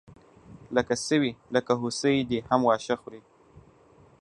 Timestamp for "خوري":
3.01-3.21